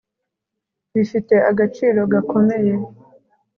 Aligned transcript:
bifite 0.93 1.35
agaciro 1.49 1.99
gakomeye 2.13 2.73